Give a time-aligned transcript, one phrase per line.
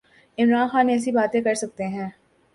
[0.37, 2.09] عمران خان ایسی باتیں کر سکتے ہیں۔